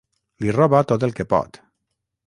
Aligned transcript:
Li 0.45 0.53
roba 0.55 0.81
tot 0.93 1.07
el 1.09 1.15
que 1.21 1.29
pot. 1.35 1.65